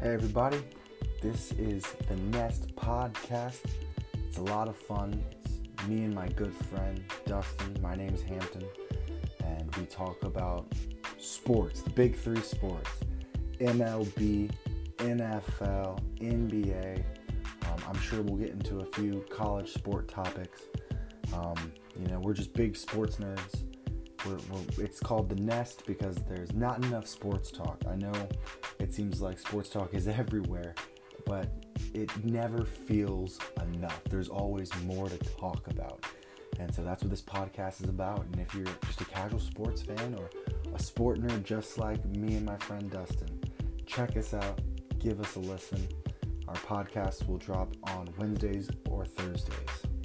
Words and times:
Hey, 0.00 0.14
everybody. 0.14 0.60
This 1.20 1.50
is 1.58 1.82
the 2.06 2.14
Nest 2.14 2.72
Podcast. 2.76 3.64
It's 4.28 4.38
a 4.38 4.42
lot 4.42 4.68
of 4.68 4.76
fun. 4.76 5.24
It's 5.32 5.88
me 5.88 6.04
and 6.04 6.14
my 6.14 6.28
good 6.28 6.54
friend 6.54 7.02
Dustin. 7.26 7.76
My 7.82 7.96
name's 7.96 8.22
Hampton. 8.22 8.62
And 9.44 9.74
we 9.74 9.86
talk 9.86 10.22
about 10.22 10.72
sports, 11.18 11.82
the 11.82 11.90
big 11.90 12.14
three 12.14 12.40
sports 12.42 12.88
MLB, 13.58 14.52
NFL, 14.98 15.98
NBA. 16.20 16.98
Um, 17.66 17.82
I'm 17.88 17.98
sure 17.98 18.22
we'll 18.22 18.36
get 18.36 18.50
into 18.50 18.78
a 18.78 18.86
few 18.86 19.24
college 19.28 19.72
sport 19.72 20.06
topics. 20.06 20.62
Um, 21.34 21.72
you 21.98 22.06
know, 22.06 22.20
we're 22.20 22.34
just 22.34 22.52
big 22.52 22.76
sports 22.76 23.16
nerds. 23.16 23.64
We're, 24.26 24.38
we're, 24.50 24.84
it's 24.84 25.00
called 25.00 25.28
the 25.28 25.36
Nest 25.36 25.84
because 25.86 26.16
there's 26.28 26.52
not 26.52 26.84
enough 26.84 27.06
sports 27.06 27.50
talk. 27.50 27.82
I 27.88 27.96
know 27.96 28.12
it 28.78 28.92
seems 28.92 29.20
like 29.20 29.38
sports 29.38 29.68
talk 29.68 29.94
is 29.94 30.08
everywhere, 30.22 30.74
but 31.24 31.48
it 31.94 32.10
never 32.24 32.64
feels 32.64 33.38
enough. 33.62 34.00
There's 34.10 34.28
always 34.28 34.70
more 34.82 35.08
to 35.08 35.18
talk 35.18 35.66
about. 35.68 36.04
And 36.58 36.74
so 36.74 36.82
that's 36.82 37.02
what 37.02 37.10
this 37.10 37.22
podcast 37.22 37.82
is 37.82 37.88
about. 37.88 38.24
And 38.26 38.40
if 38.40 38.54
you're 38.54 38.66
just 38.86 39.00
a 39.00 39.04
casual 39.04 39.40
sports 39.40 39.82
fan 39.82 40.16
or 40.18 40.30
a 40.74 40.82
sport 40.82 41.20
nerd 41.20 41.44
just 41.44 41.78
like 41.78 42.04
me 42.04 42.36
and 42.36 42.44
my 42.44 42.56
friend 42.56 42.90
Dustin, 42.90 43.40
check 43.86 44.16
us 44.16 44.34
out, 44.34 44.60
give 44.98 45.20
us 45.20 45.36
a 45.36 45.40
listen. 45.40 45.86
Our 46.48 46.54
podcast 46.54 47.28
will 47.28 47.38
drop 47.38 47.74
on 47.84 48.08
Wednesdays 48.18 48.68
or 48.88 49.04
Thursdays. 49.04 49.97